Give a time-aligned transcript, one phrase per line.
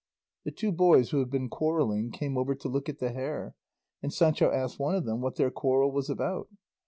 [0.45, 3.53] The two boys who had been quarrelling came over to look at the hare,
[4.01, 6.47] and Sancho asked one of them what their quarrel was about.